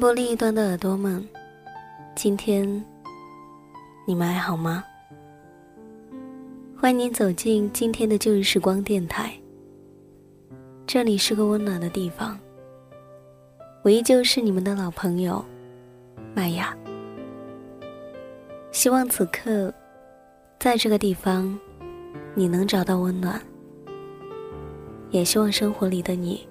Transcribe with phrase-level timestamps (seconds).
[0.00, 1.22] 电波另一端的耳朵们，
[2.16, 2.82] 今天
[4.06, 4.82] 你们还好吗？
[6.74, 9.30] 欢迎您走进今天的旧日时光电台。
[10.86, 12.40] 这里是个温暖的地方，
[13.82, 15.44] 我依旧是你们的老朋友
[16.34, 16.74] 麦雅。
[18.72, 19.70] 希望此刻
[20.58, 21.60] 在这个地方，
[22.34, 23.38] 你能找到温暖。
[25.10, 26.48] 也希望生活里的你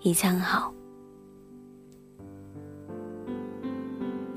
[0.00, 0.74] 一切安好。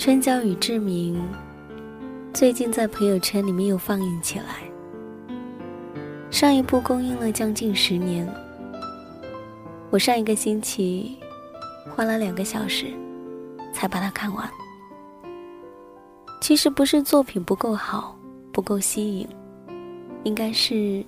[0.03, 1.17] 春娇与志明
[2.33, 4.45] 最近在朋友圈里面又放映起来。
[6.29, 8.27] 上一部公映了将近十年，
[9.91, 11.17] 我上一个星期
[11.95, 12.87] 花了两个小时
[13.71, 14.45] 才把它看完。
[16.41, 18.13] 其实不是作品不够好、
[18.51, 19.25] 不够吸引，
[20.25, 21.01] 应该是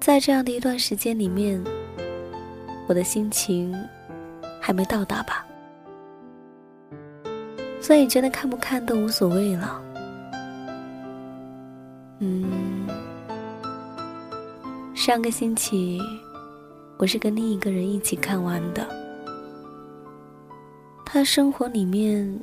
[0.00, 1.62] 在这样的一段时间里面，
[2.86, 3.76] 我的心情
[4.58, 5.44] 还没到达吧。
[7.80, 9.82] 所以觉得看不看都无所谓了。
[12.20, 12.86] 嗯，
[14.94, 16.00] 上个星期
[16.98, 18.86] 我是跟另一个人一起看完的。
[21.04, 22.38] 他生活里面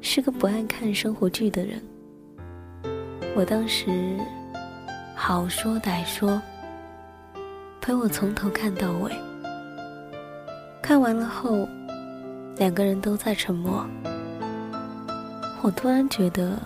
[0.00, 1.80] 是个不爱看生活剧的人。
[3.36, 4.16] 我当时
[5.14, 6.40] 好说歹说，
[7.80, 9.12] 陪我从头看到尾。
[10.82, 11.68] 看完了后，
[12.56, 13.86] 两个人都在沉默。
[15.64, 16.60] 我突然觉得，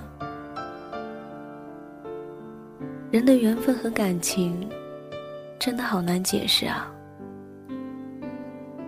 [3.11, 4.67] 人的缘分和感情
[5.59, 6.91] 真的好难解释啊！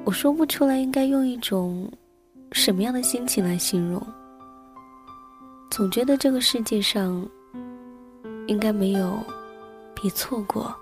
[0.05, 1.93] 我说不出来应该用一种
[2.53, 4.03] 什么样的心情来形容。
[5.71, 7.29] 总觉得这个世界上
[8.47, 9.13] 应该没有
[9.95, 10.75] 比错过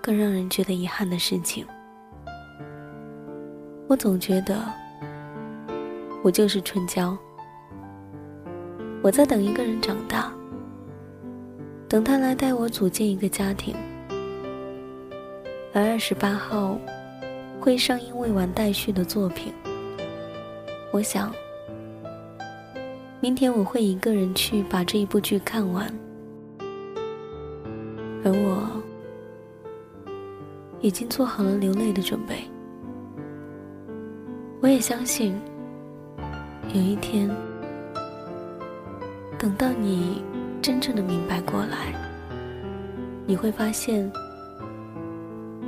[0.00, 1.66] 更让人觉得遗憾的事情。
[3.88, 4.64] 我总觉得
[6.22, 7.14] 我就是春娇。
[9.06, 10.32] 我在等一个人长大，
[11.88, 13.72] 等他来带我组建一个家庭。
[15.72, 16.76] 而二十八号
[17.60, 19.52] 会上映未完待续的作品，
[20.92, 21.32] 我想，
[23.20, 25.86] 明天我会一个人去把这一部剧看完。
[28.24, 28.82] 而我
[30.80, 32.42] 已经做好了流泪的准备。
[34.60, 35.32] 我也相信，
[36.74, 37.30] 有一天。
[39.46, 40.24] 等到你
[40.60, 41.94] 真正的明白过来，
[43.28, 44.10] 你会发现，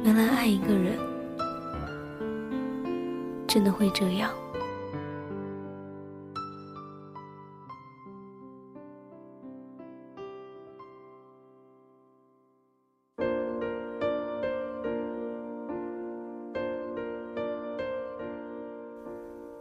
[0.02, 0.98] 原来爱一个人
[3.46, 4.32] 真的会这样。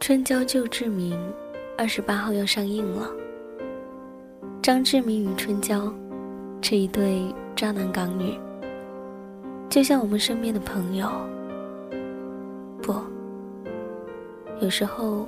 [0.00, 1.16] 春娇救志明》
[1.76, 3.08] 二十八号要上映了。
[4.60, 5.90] 张志明与春娇，
[6.60, 7.22] 这一对
[7.56, 8.38] 渣男港女，
[9.70, 11.10] 就像我们身边的朋友。
[12.82, 12.94] 不，
[14.60, 15.26] 有时候，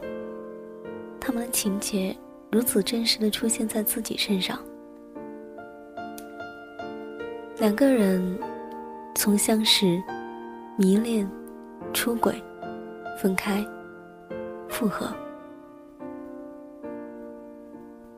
[1.18, 2.14] 他们的情节
[2.50, 4.58] 如此真实的出现在自己身上，
[7.58, 8.38] 两个人
[9.14, 10.02] 从相识、
[10.76, 11.26] 迷恋、
[11.94, 12.34] 出轨、
[13.16, 13.64] 分开、
[14.68, 15.08] 复合。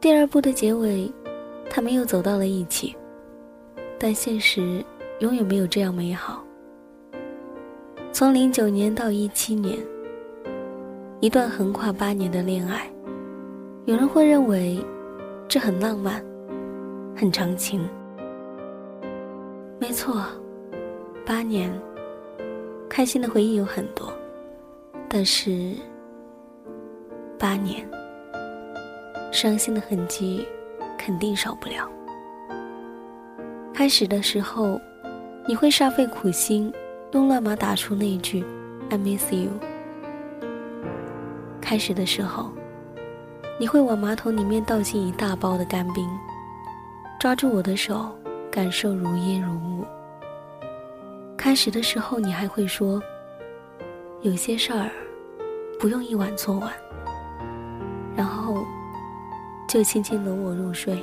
[0.03, 1.09] 第二部的结尾，
[1.71, 2.97] 他们又走到了一起，
[4.01, 4.85] 但现实
[5.21, 6.43] 永远没有这样美好。
[8.13, 9.79] 从零九年到一七年，
[11.21, 12.91] 一段横跨八年的恋爱，
[13.85, 14.85] 有人会认为
[15.47, 16.21] 这很浪漫，
[17.15, 17.89] 很长情。
[19.79, 20.27] 没错，
[21.25, 21.73] 八年，
[22.89, 24.13] 开心的回忆有很多，
[25.09, 25.77] 但是
[27.39, 27.89] 八年。
[29.33, 30.47] 伤心的痕迹
[30.99, 31.91] 肯定少不了。
[33.75, 34.79] 开始的时候，
[35.49, 36.71] 你会煞费苦心，
[37.13, 38.45] 用乱码打出那句
[38.91, 39.51] “I miss you”。
[41.63, 42.53] 开始的时候，
[43.59, 46.07] 你会往马桶里面倒进一大包的干冰，
[47.19, 48.15] 抓住我的手，
[48.51, 49.85] 感受如烟如雾。
[51.39, 53.03] 开始的时候，你还会说
[54.21, 54.91] ：“有些事儿，
[55.81, 56.71] 不用一晚做完。”
[59.73, 61.03] 就轻轻搂我入睡。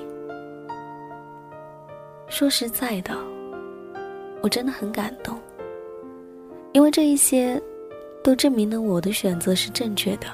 [2.27, 3.17] 说实在的，
[4.43, 5.39] 我真的很感动，
[6.73, 7.59] 因为这一些，
[8.23, 10.27] 都证明了我的选择是正确的。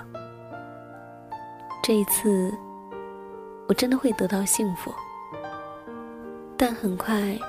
[1.81, 2.53] 这一次，
[3.69, 4.93] 我真的会得到幸福。
[6.57, 7.39] 但很快，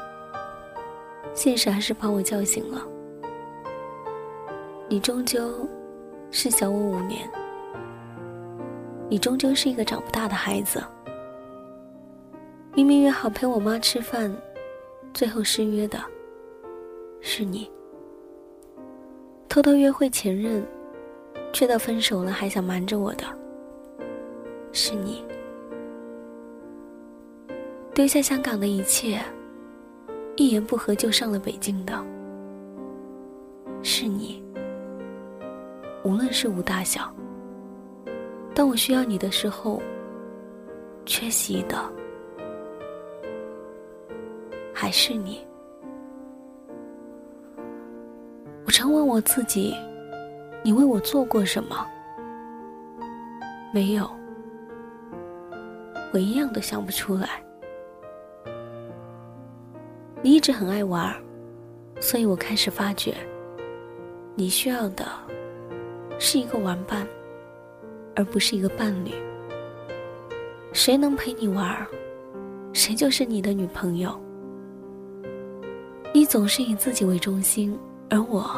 [1.35, 2.81] 现实还是把我叫醒了。
[4.89, 5.69] 你终究，
[6.31, 7.29] 是小我五年。
[9.09, 10.83] 你终究是一个长不大的孩子。
[12.75, 14.31] 明明约好陪我妈吃饭，
[15.15, 15.99] 最后失约的，
[17.21, 17.71] 是你。
[19.49, 20.63] 偷偷约会前任，
[21.53, 23.25] 却到分手了还想瞒着我的，
[24.73, 25.25] 是你。
[27.95, 29.19] 丢下香港的一切，
[30.37, 32.05] 一言不合就上了北京的，
[33.83, 34.45] 是你。
[36.05, 37.16] 无论事无大小。
[38.57, 39.83] 当我需要你的时候，
[41.05, 41.77] 缺席的
[44.73, 45.47] 还是你。
[48.65, 49.77] 我常问我自己：
[50.65, 51.87] 你为我做过什么？
[53.75, 54.11] 没有，
[56.15, 57.29] 我一样都想不出来。
[60.23, 61.15] 你一直很爱玩，
[62.01, 63.15] 所以我开始发觉，
[64.35, 65.05] 你需要的
[66.19, 67.07] 是一个玩伴。
[68.17, 69.13] 而不是一个伴侣。
[70.73, 71.87] 谁能陪你玩，
[72.73, 74.19] 谁就是你的女朋友。
[76.13, 77.79] 你总是以自己为中心，
[78.11, 78.51] 而我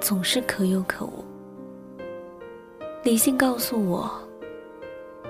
[0.00, 1.24] 总是可有可无。
[3.02, 4.10] 理性告诉我，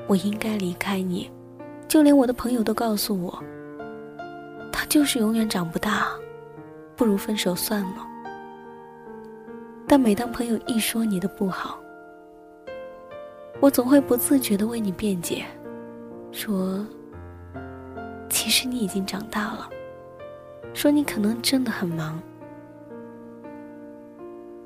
[0.06, 1.30] 我应该离开你，
[1.88, 3.42] 就连我的朋友都告诉我，
[4.70, 6.08] 他就是永远长不大，
[6.94, 8.06] 不如分手算了。
[9.88, 11.81] 但每当朋友一说你的不好，
[13.62, 15.44] 我总会不自觉的为你辩解，
[16.32, 16.84] 说
[18.28, 19.70] ：“其实你已经长大了，
[20.74, 22.20] 说你可能真的很忙，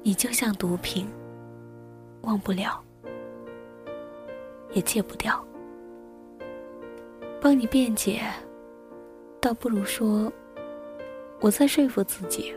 [0.03, 1.07] 你就像毒品，
[2.23, 2.83] 忘不了，
[4.73, 5.47] 也戒不掉。
[7.39, 8.23] 帮你辩解，
[9.43, 10.33] 倒不如说
[11.39, 12.55] 我在说服自己，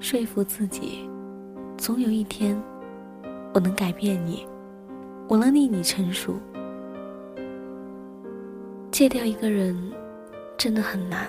[0.00, 1.06] 说服自己，
[1.76, 2.58] 总有一天
[3.52, 4.48] 我能改变你。”
[5.28, 6.38] 我能令你成熟，
[8.92, 9.76] 戒掉一个人
[10.56, 11.28] 真的很难，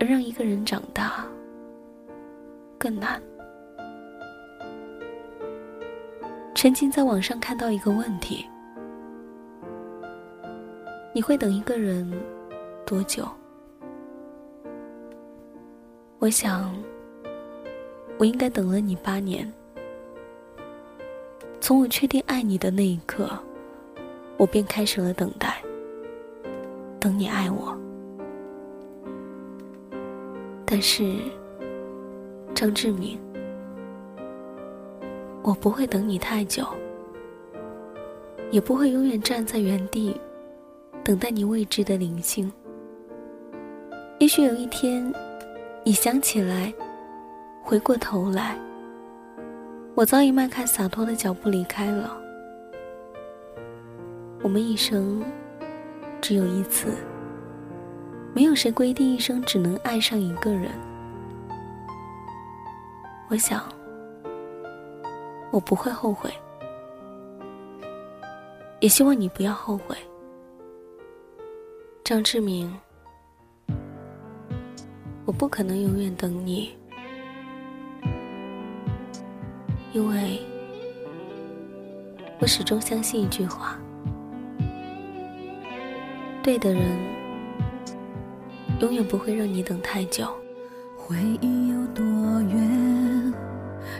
[0.00, 1.24] 而让一个人长大
[2.76, 3.22] 更难。
[6.56, 8.44] 曾经在网上看到一个问题：
[11.14, 12.10] 你会等一个人
[12.84, 13.28] 多久？
[16.18, 16.74] 我想，
[18.18, 19.48] 我应该等了你八年。
[21.64, 23.26] 从我确定爱你的那一刻，
[24.36, 25.56] 我便开始了等待。
[27.00, 27.74] 等你爱我，
[30.66, 31.14] 但是
[32.54, 33.18] 张志明，
[35.42, 36.66] 我不会等你太久，
[38.50, 40.20] 也不会永远站在原地
[41.02, 42.52] 等待你未知的灵性。
[44.18, 45.10] 也许有一天，
[45.82, 46.70] 你想起来，
[47.62, 48.63] 回过头来。
[49.96, 52.20] 我早已迈开洒脱的脚步离开了。
[54.42, 55.22] 我们一生
[56.20, 56.96] 只有一次，
[58.34, 60.68] 没有谁规定一生只能爱上一个人。
[63.28, 63.62] 我想，
[65.52, 66.28] 我不会后悔，
[68.80, 69.96] 也希望你不要后悔。
[72.02, 72.76] 张志明，
[75.24, 76.76] 我不可能永远等你，
[79.94, 80.40] 因为
[82.40, 83.78] 我始终相信一句话：
[86.42, 86.82] 对的人
[88.80, 90.26] 永远不会让你等太久。
[90.96, 92.04] 回忆有多
[92.42, 93.32] 远？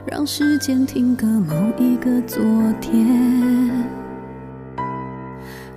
[0.04, 2.42] 让时间停格某一个昨
[2.80, 3.70] 天，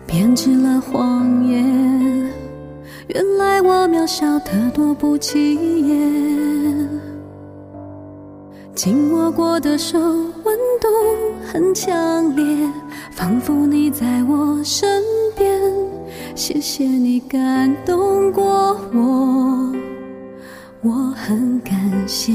[0.08, 1.64] 编织了谎言。
[3.08, 5.54] 原来我渺小的多不起
[5.88, 6.57] 眼，
[8.78, 10.88] 紧握过的手温度
[11.52, 12.46] 很强烈，
[13.10, 15.02] 仿佛你在我身
[15.36, 15.60] 边。
[16.36, 19.74] 谢谢你感动过我，
[20.84, 22.32] 我很感谢。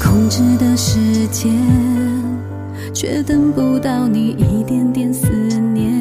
[0.00, 1.52] 控制的时间，
[2.94, 5.26] 却等不到你一点点思
[5.74, 5.92] 念。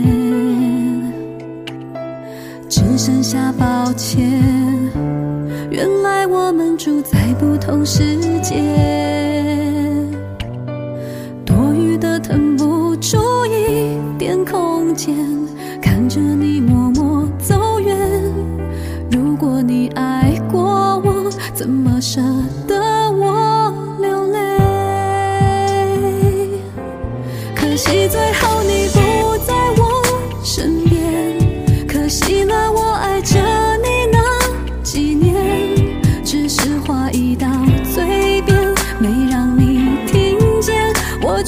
[2.70, 4.32] 只剩下抱歉，
[5.74, 9.23] 原来我们住在不同世界。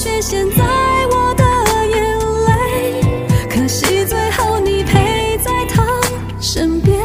[0.06, 0.62] 我却陷在
[1.10, 1.42] 我的
[1.88, 1.98] 眼
[2.46, 3.02] 泪。
[3.50, 5.82] 可惜最后你陪在他
[6.40, 6.96] 身边，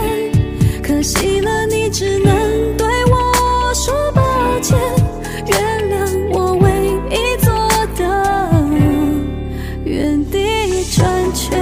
[0.84, 4.22] 可惜了，你只能对我说抱
[4.60, 4.78] 歉，
[5.48, 5.58] 原
[5.90, 7.52] 谅我唯一做
[7.98, 8.04] 的
[9.84, 11.60] 原地转圈。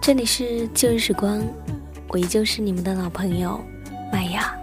[0.00, 1.40] 这里是旧日时光，
[2.08, 3.60] 我依旧是你们的老朋友
[4.12, 4.54] 麦雅。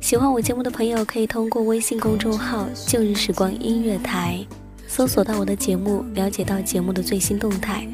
[0.00, 4.44] 喜欢我节目的朋友，可以通过微信公众号“旧日时光音乐台”
[4.86, 7.88] 搜索到我的节目，了解到节目的最新动态。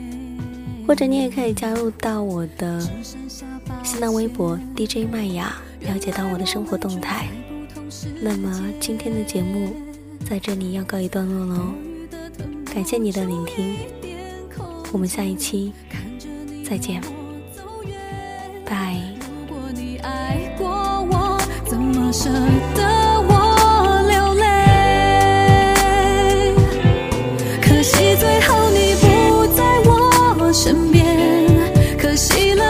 [0.87, 2.81] 或者你也可以加入到我的
[3.85, 7.29] 新浪微博 DJ 麦雅，了解到我的生活动态。
[8.21, 9.73] 那么今天的节目
[10.29, 11.73] 在这里要告一段落喽，
[12.75, 13.77] 感谢你的聆听，
[14.91, 15.73] 我们下一期。
[16.69, 17.01] 再见，
[18.71, 18.95] 拜。
[19.19, 20.69] 如果你爱过
[21.11, 21.37] 我，
[21.67, 22.85] 怎么舍得
[23.29, 24.45] 我流泪？
[27.61, 31.05] 可惜最后你不在我身边，
[31.99, 32.70] 可惜了